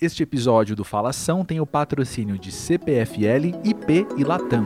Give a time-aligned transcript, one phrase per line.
[0.00, 4.64] Este episódio do Falação tem o patrocínio de CPFL, IP e Latam.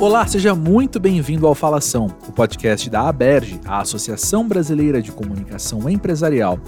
[0.00, 5.90] Olá, seja muito bem-vindo ao Falação, o podcast da ABERGE, a Associação Brasileira de Comunicação
[5.90, 6.58] Empresarial.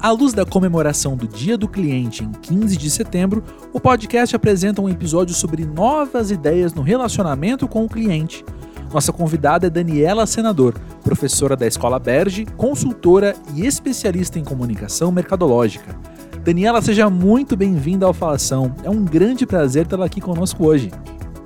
[0.00, 4.82] À luz da comemoração do Dia do Cliente em 15 de setembro, o podcast apresenta
[4.82, 8.44] um episódio sobre novas ideias no relacionamento com o cliente–
[8.92, 15.94] nossa convidada é Daniela Senador, professora da Escola Berge, consultora e especialista em comunicação mercadológica.
[16.42, 18.74] Daniela, seja muito bem-vinda ao Falação.
[18.82, 20.90] É um grande prazer tê-la aqui conosco hoje.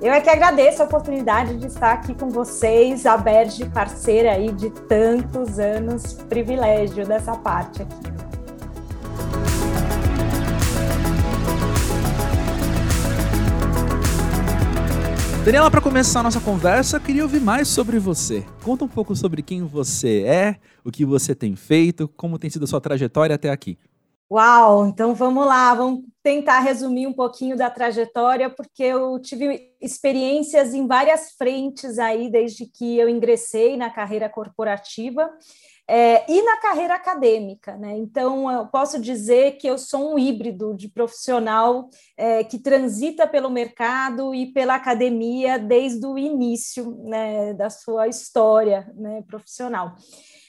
[0.01, 4.51] Eu é que agradeço a oportunidade de estar aqui com vocês, a Berge, parceira aí
[4.51, 8.32] de tantos anos, privilégio dessa parte aqui.
[15.43, 18.45] Daniela, para começar a nossa conversa, queria ouvir mais sobre você.
[18.63, 22.63] Conta um pouco sobre quem você é, o que você tem feito, como tem sido
[22.63, 23.77] a sua trajetória até aqui.
[24.31, 30.73] Uau, então vamos lá, vamos tentar resumir um pouquinho da trajetória, porque eu tive experiências
[30.73, 35.29] em várias frentes aí desde que eu ingressei na carreira corporativa
[35.95, 37.77] é, e na carreira acadêmica.
[37.77, 37.95] Né?
[37.99, 43.47] Então, eu posso dizer que eu sou um híbrido de profissional é, que transita pelo
[43.47, 49.93] mercado e pela academia desde o início né, da sua história né, profissional.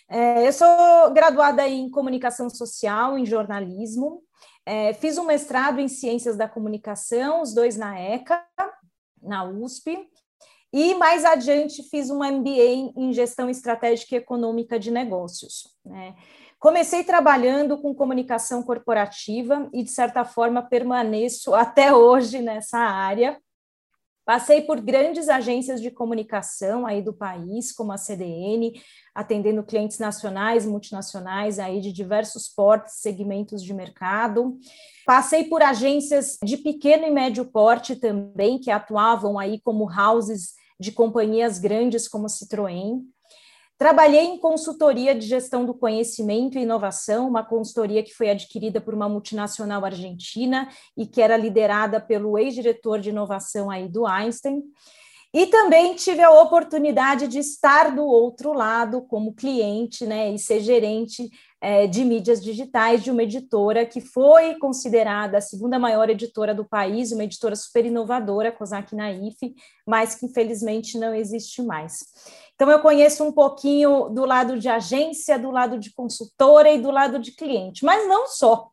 [0.08, 0.66] É, eu sou
[1.12, 4.22] graduada em comunicação social, em jornalismo,
[4.64, 8.42] é, fiz um mestrado em ciências da comunicação, os dois na ECA,
[9.22, 10.08] na USP,
[10.76, 15.68] e mais adiante fiz um MBA em gestão estratégica e econômica de negócios.
[15.84, 16.16] Né?
[16.58, 23.38] Comecei trabalhando com comunicação corporativa e, de certa forma, permaneço até hoje nessa área.
[24.24, 28.72] Passei por grandes agências de comunicação aí do país, como a CDN,
[29.14, 34.58] atendendo clientes nacionais, multinacionais aí de diversos portes, segmentos de mercado.
[35.06, 40.92] Passei por agências de pequeno e médio porte também, que atuavam aí como houses de
[40.92, 43.00] companhias grandes como Citroën.
[43.76, 48.94] Trabalhei em consultoria de gestão do conhecimento e inovação, uma consultoria que foi adquirida por
[48.94, 54.62] uma multinacional argentina e que era liderada pelo ex-diretor de inovação aí do Einstein.
[55.34, 60.60] E também tive a oportunidade de estar do outro lado como cliente, né, e ser
[60.60, 61.28] gerente
[61.64, 66.62] é, de mídias digitais de uma editora que foi considerada a segunda maior editora do
[66.62, 69.54] país, uma editora super inovadora, Kozak Naif,
[69.86, 72.00] mas que infelizmente não existe mais.
[72.54, 76.90] Então eu conheço um pouquinho do lado de agência, do lado de consultora e do
[76.90, 78.68] lado de cliente, mas não só.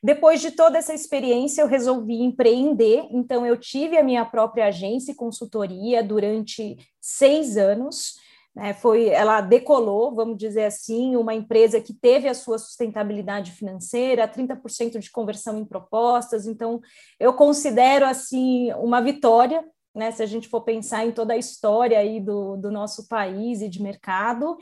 [0.00, 5.10] Depois de toda essa experiência, eu resolvi empreender, então eu tive a minha própria agência
[5.10, 8.14] e consultoria durante seis anos.
[8.58, 8.74] Né?
[8.74, 14.98] Foi, ela decolou, vamos dizer assim, uma empresa que teve a sua sustentabilidade financeira, 30%
[14.98, 16.44] de conversão em propostas.
[16.44, 16.80] Então,
[17.20, 19.64] eu considero assim uma vitória
[19.94, 23.62] né, se a gente for pensar em toda a história aí do, do nosso país
[23.62, 24.56] e de mercado.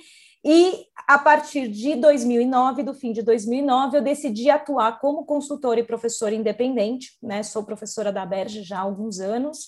[0.44, 5.84] E a partir de 2009, do fim de 2009, eu decidi atuar como consultora e
[5.84, 7.42] professora independente, né?
[7.42, 9.66] Sou professora da Berge já há alguns anos,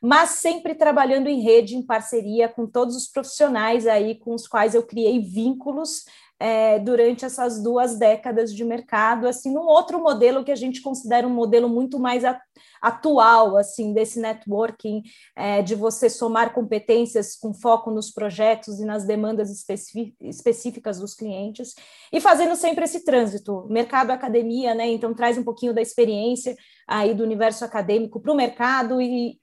[0.00, 4.74] mas sempre trabalhando em rede, em parceria com todos os profissionais aí com os quais
[4.74, 6.04] eu criei vínculos
[6.40, 11.28] é, durante essas duas décadas de mercado, assim, num outro modelo que a gente considera
[11.28, 12.24] um modelo muito mais
[12.80, 15.02] atual, assim, desse networking,
[15.36, 19.50] é, de você somar competências com foco nos projetos e nas demandas
[20.18, 21.74] específicas dos clientes,
[22.10, 24.88] e fazendo sempre esse trânsito, mercado academia, né?
[24.88, 26.56] Então traz um pouquinho da experiência
[26.88, 29.38] aí do universo acadêmico para o mercado e,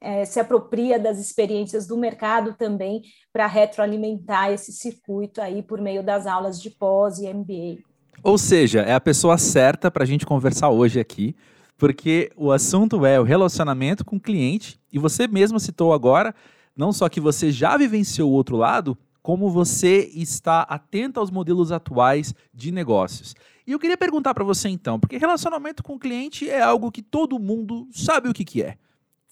[0.00, 3.02] é, se apropria das experiências do mercado também
[3.32, 7.82] para retroalimentar esse circuito aí por meio das aulas de pós e MBA.
[8.22, 11.34] Ou seja, é a pessoa certa para a gente conversar hoje aqui,
[11.76, 16.34] porque o assunto é o relacionamento com o cliente, e você mesmo citou agora,
[16.76, 21.70] não só que você já vivenciou o outro lado, como você está atento aos modelos
[21.72, 23.34] atuais de negócios.
[23.66, 27.02] E eu queria perguntar para você então, porque relacionamento com o cliente é algo que
[27.02, 28.76] todo mundo sabe o que, que é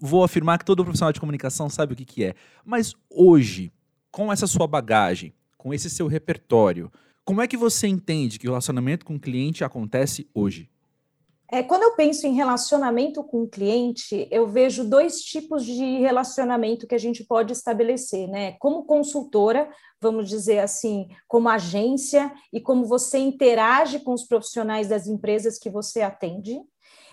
[0.00, 2.35] vou afirmar que todo profissional de comunicação sabe o que, que é.
[2.65, 3.73] Mas hoje,
[4.11, 6.91] com essa sua bagagem, com esse seu repertório,
[7.25, 10.71] como é que você entende que o relacionamento com o cliente acontece hoje?
[11.50, 16.87] É, quando eu penso em relacionamento com o cliente, eu vejo dois tipos de relacionamento
[16.87, 18.53] que a gente pode estabelecer, né?
[18.59, 19.67] Como consultora,
[19.99, 25.71] vamos dizer assim, como agência e como você interage com os profissionais das empresas que
[25.71, 26.61] você atende,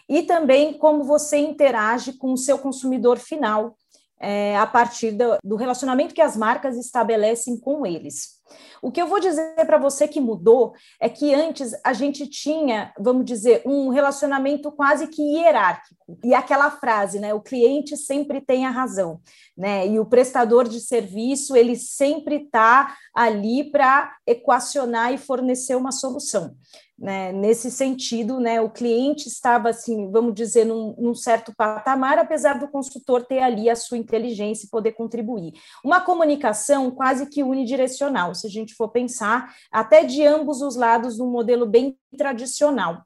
[0.08, 3.76] e também como você interage com o seu consumidor final
[4.20, 8.36] é, a partir do, do relacionamento que as marcas estabelecem com eles.
[8.82, 12.94] O que eu vou dizer para você que mudou é que antes a gente tinha,
[13.00, 15.96] vamos dizer, um relacionamento quase que hierárquico.
[16.24, 17.34] E aquela frase, né?
[17.34, 19.20] O cliente sempre tem a razão,
[19.58, 19.88] né?
[19.88, 26.56] E o prestador de serviço, ele sempre está ali para equacionar e fornecer uma solução.
[26.98, 32.58] Né, nesse sentido, né, o cliente estava assim, vamos dizer, num, num, certo patamar, apesar
[32.58, 35.52] do consultor ter ali a sua inteligência e poder contribuir.
[35.84, 41.18] Uma comunicação quase que unidirecional, se a gente for pensar, até de ambos os lados,
[41.18, 43.04] num modelo bem tradicional.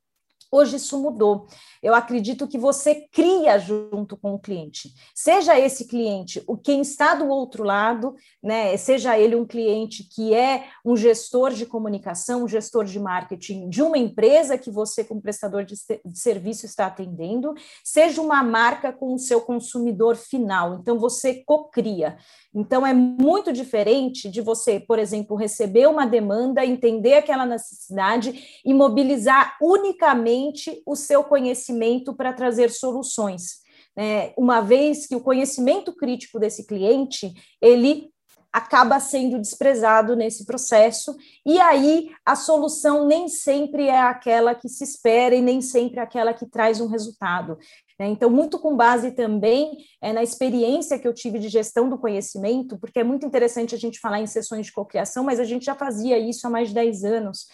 [0.51, 1.45] Hoje isso mudou.
[1.81, 4.91] Eu acredito que você cria junto com o cliente.
[5.13, 8.75] Seja esse cliente o quem está do outro lado, né?
[8.77, 13.83] Seja ele um cliente que é um gestor de comunicação, um gestor de marketing de
[13.83, 15.75] uma empresa que você, como prestador de,
[16.15, 17.53] serviço, está atendendo,
[17.83, 20.79] seja uma marca com o seu consumidor final.
[20.81, 22.17] Então você cocria.
[22.53, 28.73] Então é muito diferente de você, por exemplo, receber uma demanda, entender aquela necessidade e
[28.73, 30.38] mobilizar unicamente
[30.85, 33.59] o seu conhecimento para trazer soluções.
[33.95, 34.33] Né?
[34.37, 38.09] Uma vez que o conhecimento crítico desse cliente, ele
[38.51, 41.15] acaba sendo desprezado nesse processo,
[41.45, 46.01] e aí a solução nem sempre é aquela que se espera e nem sempre é
[46.01, 47.59] aquela que traz um resultado.
[47.99, 48.07] Né?
[48.07, 52.79] Então, muito com base também é, na experiência que eu tive de gestão do conhecimento,
[52.79, 55.75] porque é muito interessante a gente falar em sessões de cocriação, mas a gente já
[55.75, 57.47] fazia isso há mais de 10 anos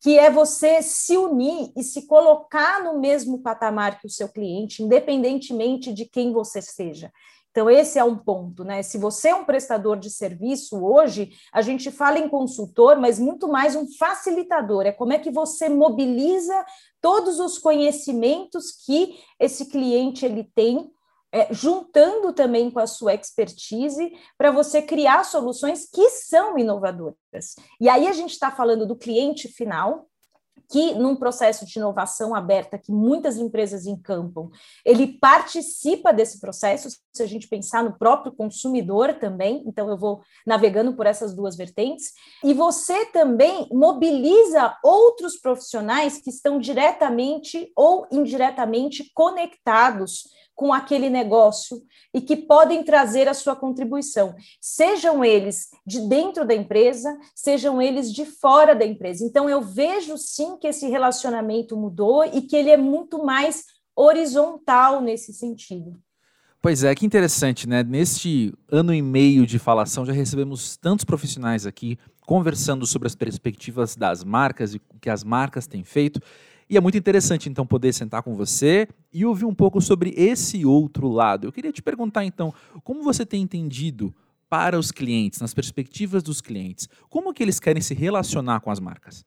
[0.00, 4.82] que é você se unir e se colocar no mesmo patamar que o seu cliente,
[4.82, 7.12] independentemente de quem você seja.
[7.50, 8.80] Então, esse é um ponto, né?
[8.82, 13.48] Se você é um prestador de serviço, hoje a gente fala em consultor, mas muito
[13.48, 14.86] mais um facilitador.
[14.86, 16.64] É como é que você mobiliza
[17.00, 20.92] todos os conhecimentos que esse cliente ele tem
[21.32, 27.54] é, juntando também com a sua expertise para você criar soluções que são inovadoras.
[27.80, 30.06] E aí a gente está falando do cliente final,
[30.70, 34.50] que num processo de inovação aberta que muitas empresas encampam,
[34.84, 40.22] ele participa desse processo, se a gente pensar no próprio consumidor também, então eu vou
[40.46, 42.12] navegando por essas duas vertentes,
[42.44, 50.22] e você também mobiliza outros profissionais que estão diretamente ou indiretamente conectados
[50.60, 56.54] com aquele negócio e que podem trazer a sua contribuição, sejam eles de dentro da
[56.54, 59.24] empresa, sejam eles de fora da empresa.
[59.24, 63.64] Então, eu vejo sim que esse relacionamento mudou e que ele é muito mais
[63.96, 65.98] horizontal nesse sentido.
[66.60, 67.82] Pois é, que interessante, né?
[67.82, 73.96] Neste ano e meio de falação, já recebemos tantos profissionais aqui conversando sobre as perspectivas
[73.96, 76.20] das marcas e o que as marcas têm feito.
[76.70, 80.64] E é muito interessante, então, poder sentar com você e ouvir um pouco sobre esse
[80.64, 81.48] outro lado.
[81.48, 84.14] Eu queria te perguntar, então, como você tem entendido
[84.48, 88.78] para os clientes, nas perspectivas dos clientes, como que eles querem se relacionar com as
[88.78, 89.24] marcas?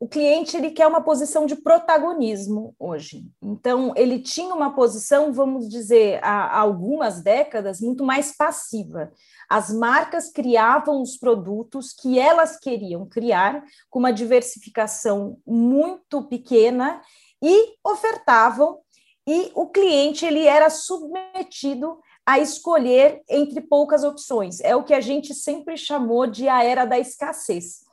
[0.00, 3.24] O cliente ele quer uma posição de protagonismo hoje.
[3.42, 9.10] Então, ele tinha uma posição, vamos dizer, há algumas décadas, muito mais passiva.
[9.48, 17.00] As marcas criavam os produtos que elas queriam criar, com uma diversificação muito pequena,
[17.42, 18.78] e ofertavam,
[19.26, 24.60] e o cliente ele era submetido a escolher entre poucas opções.
[24.60, 27.87] É o que a gente sempre chamou de a era da escassez.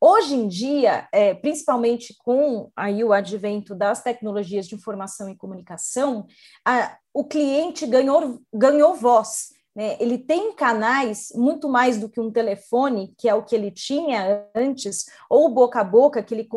[0.00, 6.26] Hoje em dia, é, principalmente com aí o advento das tecnologias de informação e comunicação,
[6.64, 9.57] a, o cliente ganhou, ganhou voz.
[9.78, 9.96] Né?
[10.00, 14.44] Ele tem canais muito mais do que um telefone, que é o que ele tinha
[14.52, 16.48] antes, ou boca a boca, que ele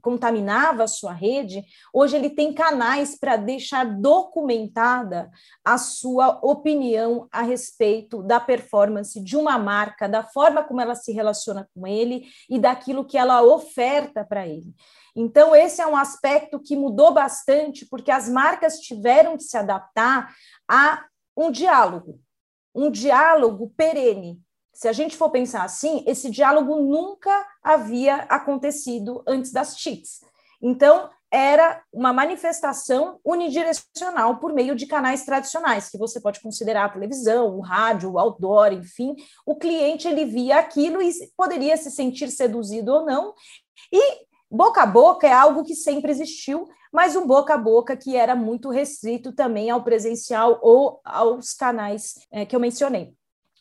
[0.00, 1.64] contaminava a sua rede.
[1.92, 5.28] Hoje ele tem canais para deixar documentada
[5.64, 11.10] a sua opinião a respeito da performance de uma marca, da forma como ela se
[11.10, 14.72] relaciona com ele e daquilo que ela oferta para ele.
[15.16, 20.32] Então, esse é um aspecto que mudou bastante, porque as marcas tiveram que se adaptar
[20.70, 21.04] a
[21.36, 22.20] um diálogo
[22.78, 24.40] um diálogo perene.
[24.72, 30.20] Se a gente for pensar assim, esse diálogo nunca havia acontecido antes das TICs.
[30.62, 36.88] Então, era uma manifestação unidirecional por meio de canais tradicionais, que você pode considerar a
[36.88, 39.16] televisão, o rádio, o outdoor, enfim.
[39.44, 43.34] O cliente ele via aquilo e poderia se sentir seduzido ou não.
[43.92, 48.16] E boca a boca é algo que sempre existiu, mas um boca a boca que
[48.16, 53.12] era muito restrito também ao presencial ou aos canais é, que eu mencionei.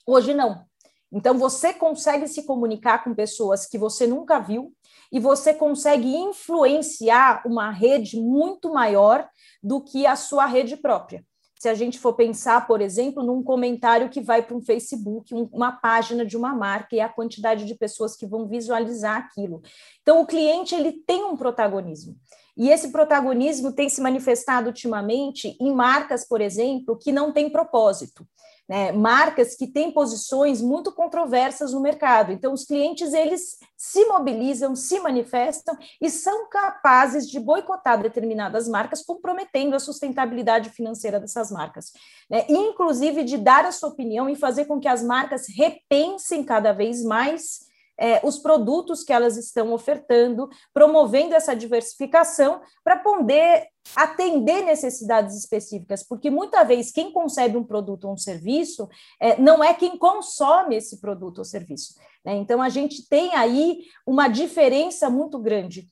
[0.05, 0.65] Hoje não.
[1.11, 4.73] Então você consegue se comunicar com pessoas que você nunca viu
[5.11, 9.27] e você consegue influenciar uma rede muito maior
[9.63, 11.25] do que a sua rede própria.
[11.59, 15.49] Se a gente for pensar, por exemplo, num comentário que vai para um Facebook, um,
[15.51, 19.61] uma página de uma marca e a quantidade de pessoas que vão visualizar aquilo.
[20.01, 22.15] Então, o cliente ele tem um protagonismo.
[22.55, 28.27] E esse protagonismo tem se manifestado ultimamente em marcas, por exemplo, que não têm propósito
[28.67, 32.31] né, marcas que têm posições muito controversas no mercado.
[32.31, 39.03] Então, os clientes eles se mobilizam, se manifestam e são capazes de boicotar determinadas marcas,
[39.03, 41.93] comprometendo a sustentabilidade financeira dessas marcas.
[42.29, 42.45] Né?
[42.49, 47.03] Inclusive de dar a sua opinião e fazer com que as marcas repensem cada vez
[47.03, 47.66] mais
[47.97, 56.03] é, os produtos que elas estão ofertando, promovendo essa diversificação para poder atender necessidades específicas,
[56.03, 58.87] porque muitas vezes quem concebe um produto ou um serviço
[59.19, 61.95] é, não é quem consome esse produto ou serviço.
[62.23, 62.35] Né?
[62.35, 65.87] Então, a gente tem aí uma diferença muito grande.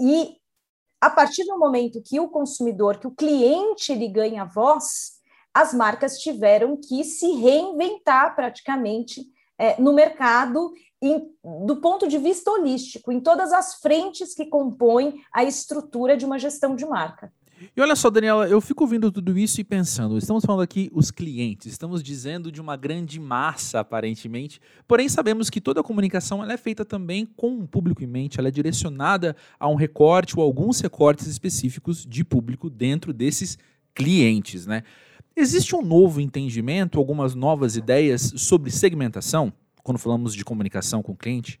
[0.00, 0.36] E
[1.00, 5.18] a partir do momento que o consumidor, que o cliente, ele ganha voz,
[5.54, 9.24] as marcas tiveram que se reinventar praticamente
[9.56, 11.30] é, no mercado em,
[11.66, 16.38] do ponto de vista holístico, em todas as frentes que compõem a estrutura de uma
[16.38, 17.32] gestão de marca.
[17.76, 21.10] E olha só, Daniela, eu fico ouvindo tudo isso e pensando, estamos falando aqui os
[21.10, 26.52] clientes, estamos dizendo de uma grande massa, aparentemente, porém sabemos que toda a comunicação ela
[26.52, 30.44] é feita também com um público em mente, ela é direcionada a um recorte ou
[30.44, 33.58] alguns recortes específicos de público dentro desses
[33.94, 34.84] clientes, né?
[35.34, 39.52] Existe um novo entendimento, algumas novas ideias sobre segmentação?
[39.88, 41.58] Quando falamos de comunicação com o cliente?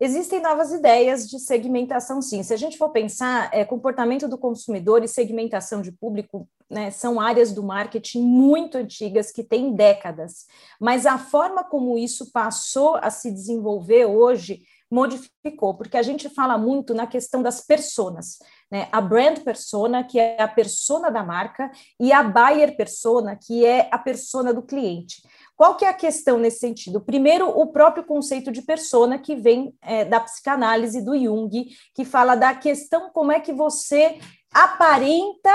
[0.00, 2.42] Existem novas ideias de segmentação, sim.
[2.42, 7.20] Se a gente for pensar, é, comportamento do consumidor e segmentação de público né, são
[7.20, 10.46] áreas do marketing muito antigas que têm décadas,
[10.80, 16.58] mas a forma como isso passou a se desenvolver hoje modificou, porque a gente fala
[16.58, 18.88] muito na questão das personas, né?
[18.90, 23.88] A brand persona, que é a persona da marca, e a buyer persona, que é
[23.92, 25.22] a persona do cliente.
[25.60, 27.02] Qual que é a questão nesse sentido?
[27.02, 32.34] Primeiro, o próprio conceito de persona que vem é, da psicanálise do Jung, que fala
[32.34, 34.18] da questão como é que você
[34.50, 35.50] aparenta,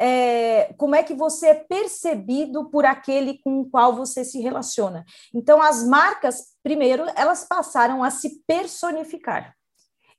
[0.00, 5.04] é, como é que você é percebido por aquele com o qual você se relaciona.
[5.32, 9.55] Então, as marcas, primeiro, elas passaram a se personificar.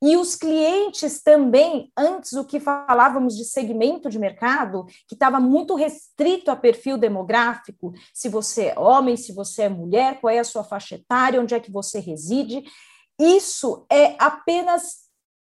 [0.02, 5.74] E os clientes também, antes o que falávamos de segmento de mercado, que estava muito
[5.74, 10.44] restrito a perfil demográfico, se você é homem, se você é mulher, qual é a
[10.44, 12.64] sua faixa etária, onde é que você reside,
[13.20, 15.08] isso é apenas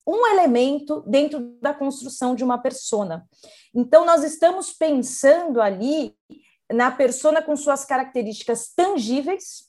[0.07, 3.29] um elemento dentro da construção de uma persona.
[3.75, 6.17] Então, nós estamos pensando ali
[6.73, 9.69] na persona com suas características tangíveis,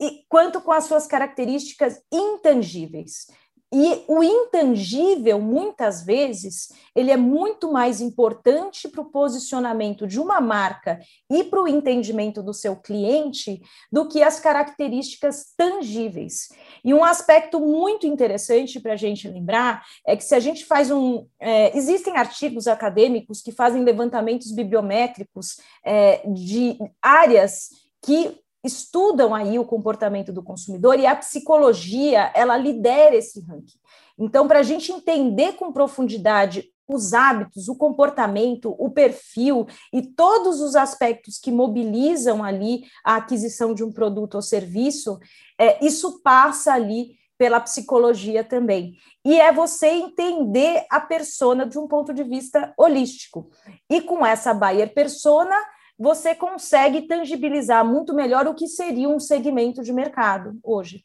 [0.00, 3.26] e quanto com as suas características intangíveis.
[3.72, 10.40] E o intangível, muitas vezes, ele é muito mais importante para o posicionamento de uma
[10.40, 10.98] marca
[11.30, 16.48] e para o entendimento do seu cliente do que as características tangíveis.
[16.84, 20.90] E um aspecto muito interessante para a gente lembrar é que se a gente faz
[20.90, 21.26] um.
[21.38, 27.68] É, existem artigos acadêmicos que fazem levantamentos bibliométricos é, de áreas
[28.02, 33.78] que estudam aí o comportamento do consumidor e a psicologia ela lidera esse ranking.
[34.18, 40.60] Então, para a gente entender com profundidade os hábitos, o comportamento, o perfil e todos
[40.60, 45.18] os aspectos que mobilizam ali a aquisição de um produto ou serviço,
[45.58, 48.96] é, isso passa ali pela psicologia também.
[49.24, 53.48] E é você entender a persona de um ponto de vista holístico.
[53.88, 55.56] E com essa Bayer persona,
[56.00, 61.04] você consegue tangibilizar muito melhor o que seria um segmento de mercado hoje.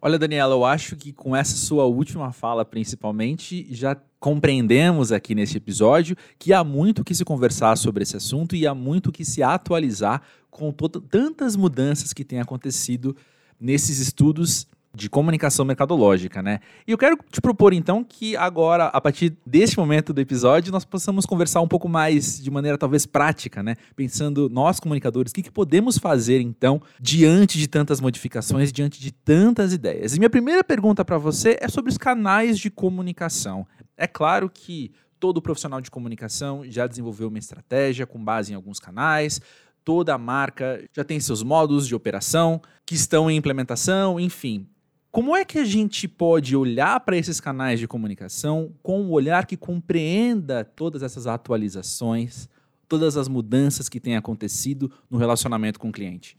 [0.00, 5.58] Olha, Daniela, eu acho que com essa sua última fala, principalmente, já compreendemos aqui nesse
[5.58, 9.42] episódio que há muito que se conversar sobre esse assunto e há muito que se
[9.42, 13.14] atualizar com tantas mudanças que têm acontecido
[13.60, 16.60] nesses estudos de comunicação mercadológica, né?
[16.86, 20.84] E eu quero te propor então que agora, a partir deste momento do episódio, nós
[20.84, 23.76] possamos conversar um pouco mais de maneira talvez prática, né?
[23.96, 29.12] Pensando nós comunicadores, o que, que podemos fazer então diante de tantas modificações, diante de
[29.12, 30.14] tantas ideias.
[30.14, 33.66] E minha primeira pergunta para você é sobre os canais de comunicação.
[33.96, 38.78] É claro que todo profissional de comunicação já desenvolveu uma estratégia com base em alguns
[38.78, 39.40] canais,
[39.84, 44.66] toda a marca já tem seus modos de operação que estão em implementação, enfim.
[45.12, 49.44] Como é que a gente pode olhar para esses canais de comunicação com um olhar
[49.44, 52.48] que compreenda todas essas atualizações,
[52.88, 56.38] todas as mudanças que têm acontecido no relacionamento com o cliente?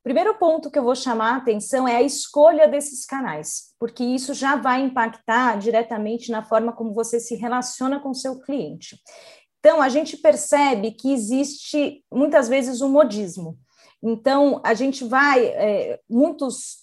[0.00, 4.32] Primeiro ponto que eu vou chamar a atenção é a escolha desses canais, porque isso
[4.32, 8.96] já vai impactar diretamente na forma como você se relaciona com seu cliente.
[9.58, 13.58] Então, a gente percebe que existe muitas vezes um modismo.
[14.00, 16.81] Então, a gente vai, é, muitos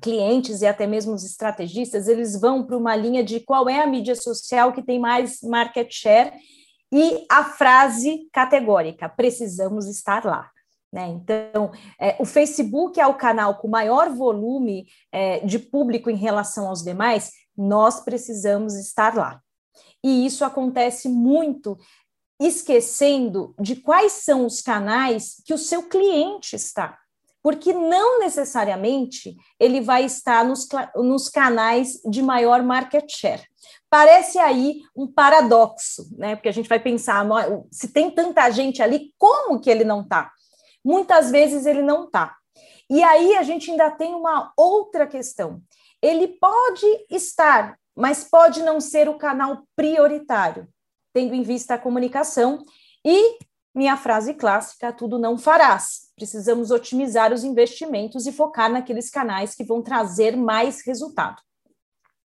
[0.00, 3.86] clientes e até mesmo os estrategistas, eles vão para uma linha de qual é a
[3.86, 6.32] mídia social que tem mais market share
[6.92, 10.50] e a frase categórica: precisamos estar lá.
[10.92, 11.08] Né?
[11.08, 16.68] Então, é, o Facebook é o canal com maior volume é, de público em relação
[16.68, 19.40] aos demais, nós precisamos estar lá.
[20.02, 21.76] E isso acontece muito
[22.40, 26.96] esquecendo de quais são os canais que o seu cliente está.
[27.42, 30.66] Porque não necessariamente ele vai estar nos,
[30.96, 33.42] nos canais de maior market share.
[33.88, 36.36] Parece aí um paradoxo, né?
[36.36, 37.24] Porque a gente vai pensar,
[37.70, 40.30] se tem tanta gente ali, como que ele não está?
[40.84, 42.36] Muitas vezes ele não está.
[42.90, 45.62] E aí a gente ainda tem uma outra questão.
[46.02, 50.68] Ele pode estar, mas pode não ser o canal prioritário
[51.12, 52.64] tendo em vista a comunicação.
[53.04, 53.38] E
[53.74, 56.08] minha frase clássica: tudo não farás.
[56.16, 61.40] Precisamos otimizar os investimentos e focar naqueles canais que vão trazer mais resultado.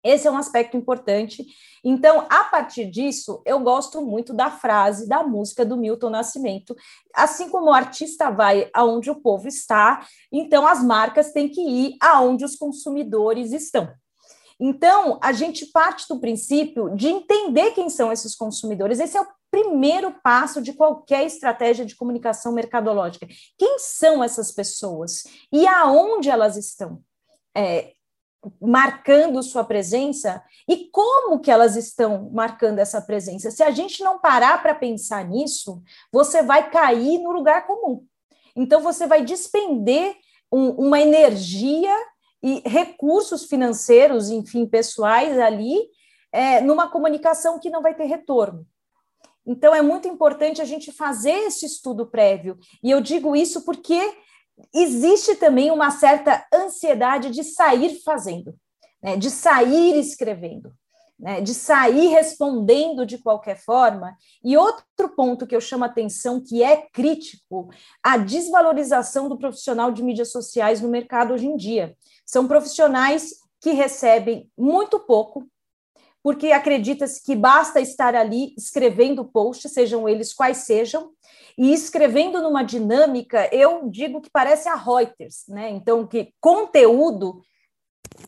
[0.04, 1.46] Esse é um aspecto importante.
[1.82, 6.76] Então, a partir disso, eu gosto muito da frase da música do Milton Nascimento.
[7.16, 11.96] Assim como o artista vai aonde o povo está, então as marcas têm que ir
[12.02, 13.90] aonde os consumidores estão.
[14.60, 19.00] Então, a gente parte do princípio de entender quem são esses consumidores.
[19.00, 23.28] Esse é o primeiro passo de qualquer estratégia de comunicação mercadológica.
[23.56, 27.04] Quem são essas pessoas e aonde elas estão?
[27.56, 27.94] É,
[28.60, 33.52] marcando sua presença e como que elas estão marcando essa presença.
[33.52, 38.04] Se a gente não parar para pensar nisso, você vai cair no lugar comum.
[38.56, 40.16] Então você vai despender
[40.52, 41.96] um, uma energia
[42.42, 45.80] e recursos financeiros, enfim, pessoais ali,
[46.32, 48.66] é, numa comunicação que não vai ter retorno.
[49.46, 52.58] Então, é muito importante a gente fazer esse estudo prévio.
[52.82, 54.00] E eu digo isso porque
[54.74, 58.56] existe também uma certa ansiedade de sair fazendo,
[59.02, 59.18] né?
[59.18, 60.74] de sair escrevendo,
[61.20, 61.42] né?
[61.42, 64.16] de sair respondendo de qualquer forma.
[64.44, 67.70] E outro ponto que eu chamo a atenção, que é crítico,
[68.02, 71.96] a desvalorização do profissional de mídias sociais no mercado hoje em dia.
[72.26, 75.48] São profissionais que recebem muito pouco,
[76.24, 81.12] porque acredita-se que basta estar ali escrevendo posts, sejam eles quais sejam,
[81.58, 85.70] e escrevendo numa dinâmica, eu digo que parece a Reuters, né?
[85.70, 87.42] Então, que conteúdo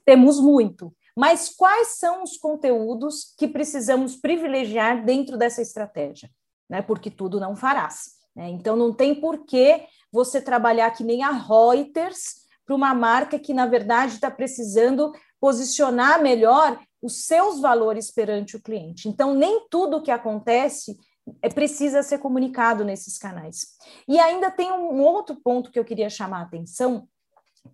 [0.03, 6.29] temos muito, mas quais são os conteúdos que precisamos privilegiar dentro dessa estratégia?
[6.69, 6.81] Né?
[6.81, 8.15] Porque tudo não farás.
[8.35, 8.49] Né?
[8.49, 13.53] Então, não tem por que você trabalhar que nem a Reuters para uma marca que,
[13.53, 19.07] na verdade, está precisando posicionar melhor os seus valores perante o cliente.
[19.07, 20.97] Então, nem tudo o que acontece
[21.41, 23.77] é precisa ser comunicado nesses canais.
[24.07, 27.07] E ainda tem um outro ponto que eu queria chamar a atenção,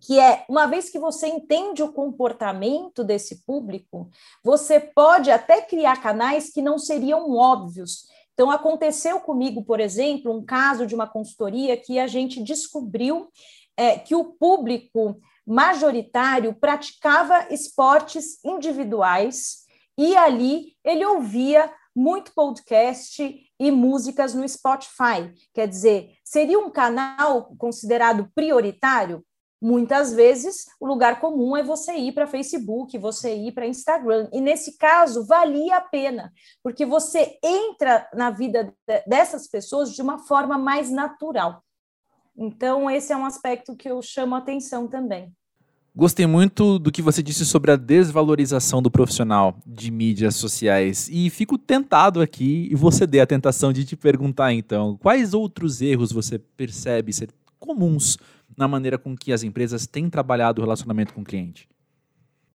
[0.00, 4.10] que é, uma vez que você entende o comportamento desse público,
[4.42, 8.06] você pode até criar canais que não seriam óbvios.
[8.34, 13.28] Então, aconteceu comigo, por exemplo, um caso de uma consultoria que a gente descobriu
[13.76, 19.62] é, que o público majoritário praticava esportes individuais
[19.98, 25.32] e ali ele ouvia muito podcast e músicas no Spotify.
[25.52, 29.24] Quer dizer, seria um canal considerado prioritário?
[29.60, 34.28] Muitas vezes o lugar comum é você ir para Facebook, você ir para Instagram.
[34.32, 36.32] E nesse caso, valia a pena,
[36.64, 38.74] porque você entra na vida
[39.06, 41.62] dessas pessoas de uma forma mais natural.
[42.36, 45.32] Então, esse é um aspecto que eu chamo a atenção também.
[45.94, 51.28] Gostei muito do que você disse sobre a desvalorização do profissional de mídias sociais e
[51.28, 56.10] fico tentado aqui e você dê a tentação de te perguntar então, quais outros erros
[56.10, 58.16] você percebe ser comuns
[58.56, 61.68] na maneira com que as empresas têm trabalhado o relacionamento com o cliente?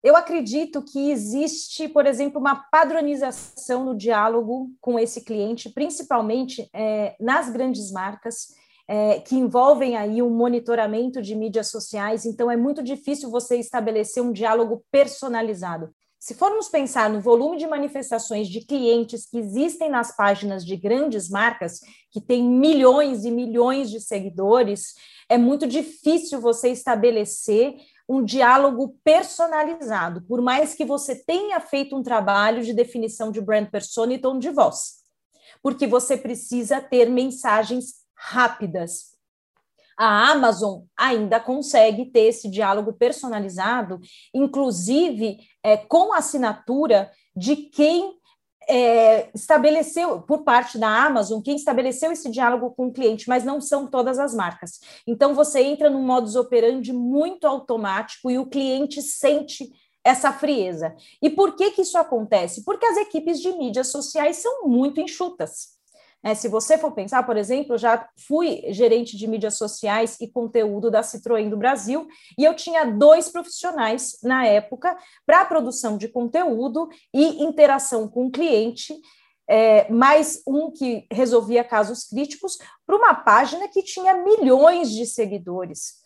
[0.03, 7.15] Eu acredito que existe, por exemplo, uma padronização no diálogo com esse cliente, principalmente é,
[7.19, 8.49] nas grandes marcas
[8.89, 14.23] é, que envolvem aí um monitoramento de mídias sociais, então é muito difícil você estabelecer
[14.23, 15.91] um diálogo personalizado.
[16.19, 21.29] Se formos pensar no volume de manifestações de clientes que existem nas páginas de grandes
[21.29, 21.81] marcas,
[22.13, 24.95] que têm milhões e milhões de seguidores,
[25.29, 27.75] é muito difícil você estabelecer
[28.09, 33.69] um diálogo personalizado, por mais que você tenha feito um trabalho de definição de brand
[33.69, 35.03] persona e tom de voz.
[35.61, 39.13] Porque você precisa ter mensagens rápidas.
[39.99, 44.01] A Amazon ainda consegue ter esse diálogo personalizado,
[44.33, 48.17] inclusive é, com assinatura de quem
[48.69, 53.61] é, estabeleceu, por parte da Amazon, quem estabeleceu esse diálogo com o cliente, mas não
[53.61, 54.81] são todas as marcas.
[55.07, 59.69] Então, você entra num modus operandi muito automático e o cliente sente
[60.05, 60.95] essa frieza.
[61.21, 62.65] E por que, que isso acontece?
[62.65, 65.82] Porque as equipes de mídias sociais são muito enxutas.
[66.25, 70.89] É, se você for pensar, por exemplo, já fui gerente de mídias sociais e conteúdo
[70.89, 72.07] da Citroën do Brasil,
[72.39, 78.31] e eu tinha dois profissionais na época para produção de conteúdo e interação com o
[78.31, 78.95] cliente,
[79.49, 82.57] é, mais um que resolvia casos críticos,
[82.87, 86.03] para uma página que tinha milhões de seguidores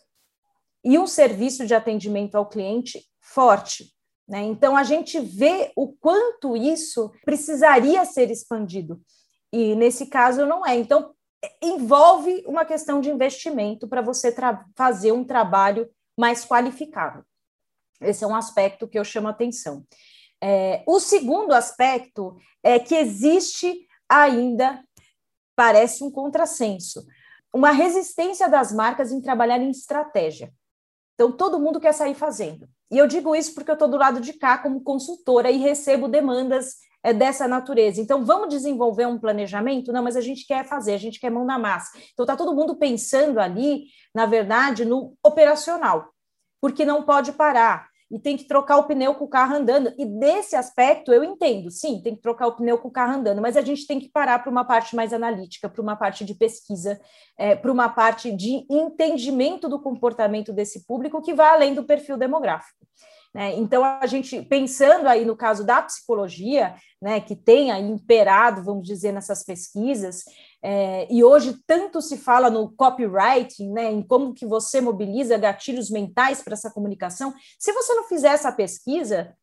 [0.83, 3.93] e um serviço de atendimento ao cliente forte.
[4.27, 4.43] Né?
[4.43, 8.99] Então, a gente vê o quanto isso precisaria ser expandido.
[9.51, 10.75] E nesse caso não é.
[10.75, 11.13] Então,
[11.61, 14.33] envolve uma questão de investimento para você
[14.75, 17.25] fazer um trabalho mais qualificado.
[18.01, 19.85] Esse é um aspecto que eu chamo a atenção.
[20.41, 24.83] É, o segundo aspecto é que existe ainda,
[25.55, 27.05] parece um contrassenso,
[27.53, 30.53] uma resistência das marcas em trabalhar em estratégia.
[31.15, 32.69] Então, todo mundo quer sair fazendo.
[32.91, 36.07] E eu digo isso porque eu estou do lado de cá como consultora e recebo
[36.07, 38.01] demandas é dessa natureza.
[38.01, 39.91] Então, vamos desenvolver um planejamento?
[39.91, 41.97] Não, mas a gente quer fazer, a gente quer mão na massa.
[42.13, 46.09] Então, está todo mundo pensando ali, na verdade, no operacional,
[46.61, 49.93] porque não pode parar e tem que trocar o pneu com o carro andando.
[49.97, 53.41] E desse aspecto eu entendo, sim, tem que trocar o pneu com o carro andando,
[53.41, 56.33] mas a gente tem que parar para uma parte mais analítica, para uma parte de
[56.33, 56.99] pesquisa,
[57.37, 62.17] é, para uma parte de entendimento do comportamento desse público que vai além do perfil
[62.17, 62.85] demográfico.
[63.37, 63.55] Né?
[63.55, 68.87] Então, a gente, pensando aí no caso da psicologia, né, que tem aí imperado, vamos
[68.87, 70.23] dizer, nessas pesquisas,
[70.59, 75.91] é, e hoje tanto se fala no copywriting, né, em como que você mobiliza gatilhos
[75.91, 79.35] mentais para essa comunicação, se você não fizer essa pesquisa,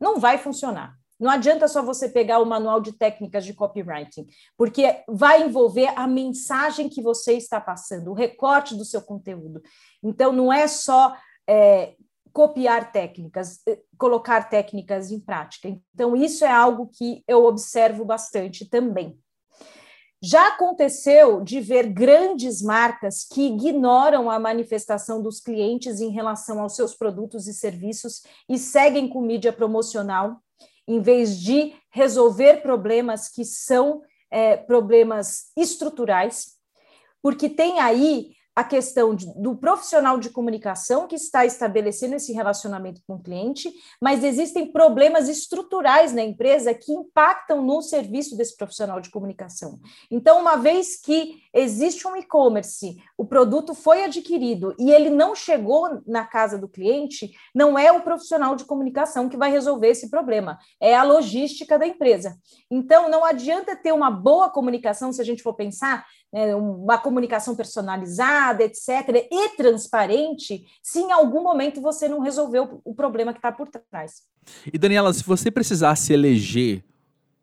[0.00, 0.96] não vai funcionar.
[1.18, 6.08] Não adianta só você pegar o manual de técnicas de copywriting, porque vai envolver a
[6.08, 9.62] mensagem que você está passando, o recorte do seu conteúdo.
[10.02, 11.16] Então, não é só
[11.48, 11.94] é,
[12.36, 15.74] copiar técnicas, eh, colocar técnicas em prática.
[15.94, 19.18] Então, isso é algo que eu observo bastante também.
[20.22, 26.76] Já aconteceu de ver grandes marcas que ignoram a manifestação dos clientes em relação aos
[26.76, 30.36] seus produtos e serviços e seguem com mídia promocional,
[30.86, 36.48] em vez de resolver problemas que são é, problemas estruturais,
[37.22, 43.02] porque tem aí a questão de, do profissional de comunicação que está estabelecendo esse relacionamento
[43.06, 48.98] com o cliente, mas existem problemas estruturais na empresa que impactam no serviço desse profissional
[48.98, 49.78] de comunicação.
[50.10, 56.00] Então, uma vez que existe um e-commerce, o produto foi adquirido e ele não chegou
[56.06, 60.58] na casa do cliente, não é o profissional de comunicação que vai resolver esse problema,
[60.80, 62.38] é a logística da empresa.
[62.70, 66.06] Então, não adianta ter uma boa comunicação, se a gente for pensar,
[66.54, 73.32] uma comunicação personalizada, etc., e transparente, se em algum momento você não resolveu o problema
[73.32, 74.22] que está por trás.
[74.70, 76.84] E Daniela, se você precisasse eleger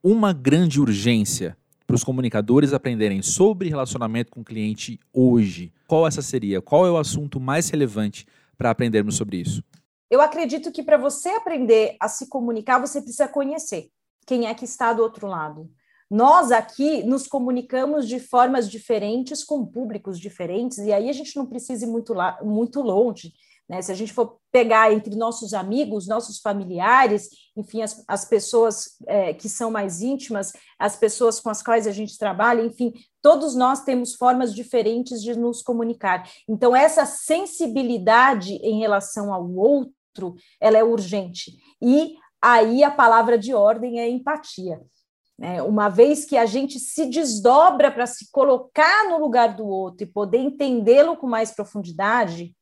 [0.04, 6.22] uma grande urgência para os comunicadores aprenderem sobre relacionamento com o cliente hoje, qual essa
[6.22, 6.62] seria?
[6.62, 8.28] Qual é o assunto mais relevante
[8.58, 9.64] para aprendermos sobre isso?
[10.10, 13.90] Eu acredito que para você aprender a se comunicar, você precisa conhecer
[14.26, 15.70] quem é que está do outro lado.
[16.14, 21.44] Nós aqui nos comunicamos de formas diferentes, com públicos diferentes, e aí a gente não
[21.44, 23.34] precisa ir muito, lá, muito longe.
[23.68, 23.82] Né?
[23.82, 29.34] Se a gente for pegar entre nossos amigos, nossos familiares, enfim, as, as pessoas é,
[29.34, 33.84] que são mais íntimas, as pessoas com as quais a gente trabalha, enfim, todos nós
[33.84, 36.30] temos formas diferentes de nos comunicar.
[36.48, 41.54] Então, essa sensibilidade em relação ao outro, ela é urgente.
[41.82, 44.80] E aí a palavra de ordem é empatia.
[45.38, 45.62] Né?
[45.62, 50.12] Uma vez que a gente se desdobra para se colocar no lugar do outro e
[50.12, 52.56] poder entendê-lo com mais profundidade,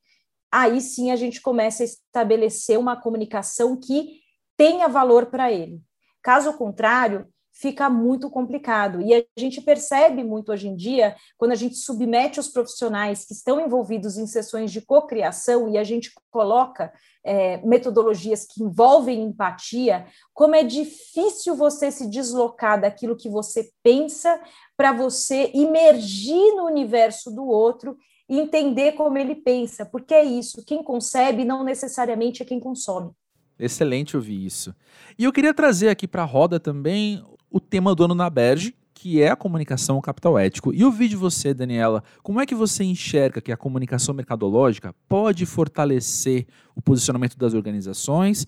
[0.52, 4.22] aí sim a gente começa a estabelecer uma comunicação que
[4.58, 5.82] tenha valor para ele.
[6.22, 7.28] Caso contrário,
[7.62, 9.00] fica muito complicado.
[9.02, 13.34] E a gente percebe muito hoje em dia, quando a gente submete os profissionais que
[13.34, 16.92] estão envolvidos em sessões de cocriação e a gente coloca
[17.24, 24.42] é, metodologias que envolvem empatia, como é difícil você se deslocar daquilo que você pensa
[24.76, 27.96] para você imergir no universo do outro
[28.28, 33.12] e entender como ele pensa, porque é isso, quem concebe não necessariamente é quem consome.
[33.60, 34.74] Excelente ouvir isso.
[35.20, 38.74] E eu queria trazer aqui para a roda também o tema do ano na Berge,
[38.94, 40.74] que é a comunicação capital ético.
[40.74, 45.46] E ouvir de você, Daniela, como é que você enxerga que a comunicação mercadológica pode
[45.46, 48.46] fortalecer o posicionamento das organizações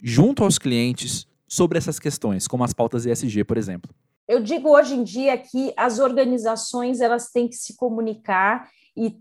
[0.00, 3.94] junto aos clientes sobre essas questões, como as pautas ESG, por exemplo?
[4.26, 9.16] Eu digo hoje em dia que as organizações elas têm que se comunicar e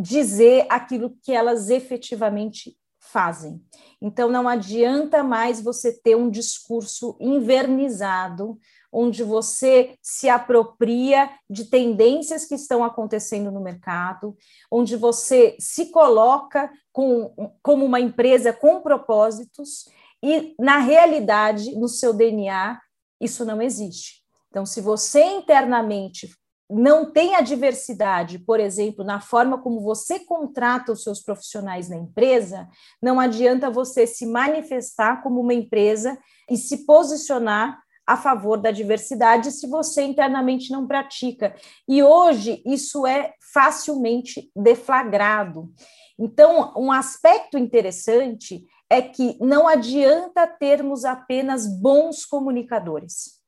[0.00, 2.76] dizer aquilo que elas efetivamente
[3.14, 3.62] fazem.
[4.02, 8.58] Então não adianta mais você ter um discurso invernizado,
[8.92, 14.36] onde você se apropria de tendências que estão acontecendo no mercado,
[14.68, 19.84] onde você se coloca com, como uma empresa com propósitos
[20.20, 22.80] e, na realidade, no seu DNA,
[23.20, 24.24] isso não existe.
[24.48, 26.28] Então, se você internamente
[26.70, 31.96] não tem a diversidade, por exemplo, na forma como você contrata os seus profissionais na
[31.96, 32.68] empresa,
[33.02, 36.18] não adianta você se manifestar como uma empresa
[36.50, 41.54] e se posicionar a favor da diversidade se você internamente não pratica.
[41.88, 45.72] E hoje isso é facilmente deflagrado.
[46.18, 53.43] Então, um aspecto interessante é que não adianta termos apenas bons comunicadores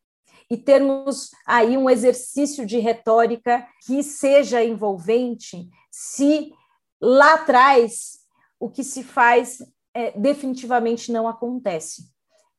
[0.51, 6.53] e termos aí um exercício de retórica que seja envolvente, se
[7.01, 8.21] lá atrás
[8.59, 9.59] o que se faz
[9.93, 12.11] é, definitivamente não acontece,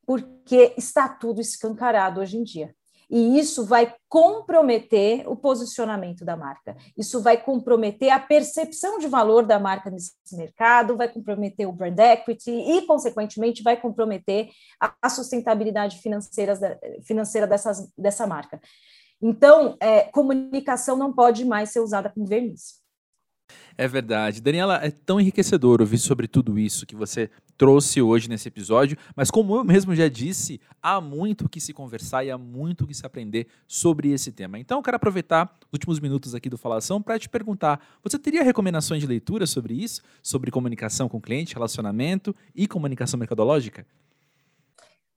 [0.05, 2.75] porque está tudo escancarado hoje em dia.
[3.09, 6.75] E isso vai comprometer o posicionamento da marca.
[6.97, 11.97] Isso vai comprometer a percepção de valor da marca nesse mercado, vai comprometer o brand
[11.97, 14.49] equity e, consequentemente, vai comprometer
[15.01, 18.59] a sustentabilidade financeira, financeira dessas, dessa marca.
[19.21, 22.86] Então, é, comunicação não pode mais ser usada como verniz.
[23.77, 24.41] É verdade.
[24.41, 29.31] Daniela, é tão enriquecedor ouvir sobre tudo isso que você trouxe hoje nesse episódio, mas
[29.31, 33.05] como eu mesmo já disse, há muito que se conversar e há muito que se
[33.05, 34.59] aprender sobre esse tema.
[34.59, 38.43] Então, eu quero aproveitar os últimos minutos aqui do Falação para te perguntar: você teria
[38.43, 40.01] recomendações de leitura sobre isso?
[40.21, 43.85] Sobre comunicação com cliente, relacionamento e comunicação mercadológica?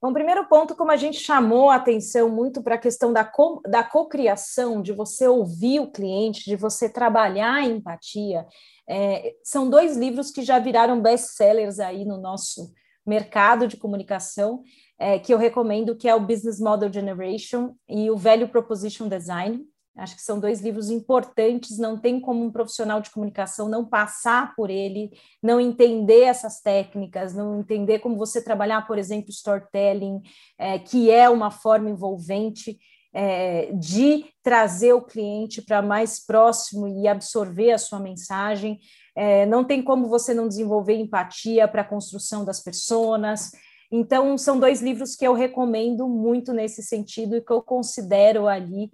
[0.01, 3.61] Bom, primeiro ponto, como a gente chamou a atenção muito para a questão da, co,
[3.69, 8.47] da cocriação, de você ouvir o cliente, de você trabalhar a empatia,
[8.89, 12.73] é, são dois livros que já viraram best-sellers aí no nosso
[13.05, 14.63] mercado de comunicação,
[14.97, 19.63] é, que eu recomendo, que é o Business Model Generation e o Value Proposition Design.
[19.97, 24.55] Acho que são dois livros importantes, não tem como um profissional de comunicação não passar
[24.55, 25.11] por ele,
[25.43, 30.21] não entender essas técnicas, não entender como você trabalhar, por exemplo, storytelling,
[30.57, 32.79] é, que é uma forma envolvente
[33.13, 38.79] é, de trazer o cliente para mais próximo e absorver a sua mensagem.
[39.13, 43.51] É, não tem como você não desenvolver empatia para a construção das pessoas.
[43.91, 48.89] Então, são dois livros que eu recomendo muito nesse sentido e que eu considero ali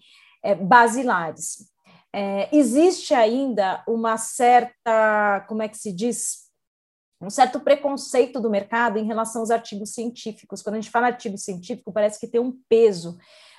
[0.47, 1.69] é, basilares.
[2.13, 6.47] É, existe ainda uma certa, como é que se diz?
[7.21, 10.61] Um certo preconceito do mercado em relação aos artigos científicos.
[10.61, 13.17] Quando a gente fala artigo científico, parece que tem um peso.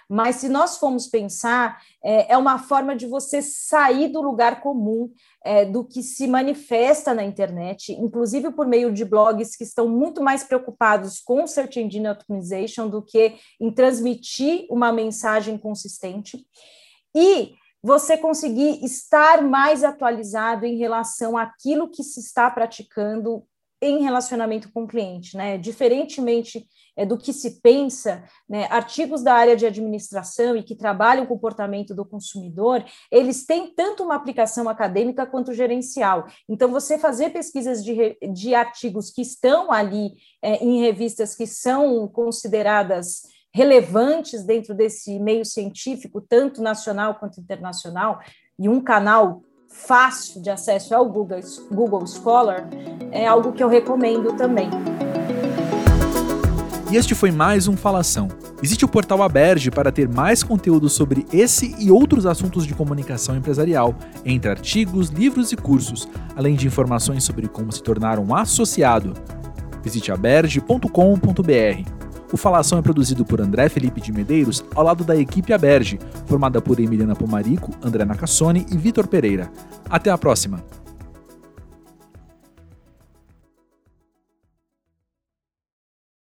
[0.08, 5.12] Mas se nós formos pensar, é, é uma forma de você sair do lugar comum,
[5.44, 10.22] é, do que se manifesta na internet, inclusive por meio de blogs que estão muito
[10.22, 16.46] mais preocupados com Search Engine Optimization do que em transmitir uma mensagem consistente.
[17.14, 23.44] E você conseguir estar mais atualizado em relação àquilo que se está praticando
[23.80, 25.56] em relacionamento com o cliente, né?
[25.56, 26.66] Diferentemente
[26.96, 31.28] é, do que se pensa, né, artigos da área de administração e que trabalham o
[31.28, 36.26] comportamento do consumidor, eles têm tanto uma aplicação acadêmica quanto gerencial.
[36.48, 42.08] Então, você fazer pesquisas de, de artigos que estão ali é, em revistas que são
[42.08, 43.22] consideradas
[43.54, 48.20] relevantes dentro desse meio científico, tanto nacional quanto internacional,
[48.58, 52.68] e um canal fácil de acesso ao Google, Google Scholar,
[53.10, 54.70] é algo que eu recomendo também.
[56.90, 58.28] E este foi mais um Falação.
[58.62, 63.36] Existe o portal Aberge para ter mais conteúdo sobre esse e outros assuntos de comunicação
[63.36, 69.12] empresarial, entre artigos, livros e cursos, além de informações sobre como se tornar um associado.
[69.82, 72.07] Visite aberge.com.br.
[72.30, 76.60] O Falação é produzido por André Felipe de Medeiros, ao lado da equipe Aberge, formada
[76.60, 79.50] por Emiliana Pomarico, André Nacassone e Vitor Pereira.
[79.88, 80.62] Até a próxima!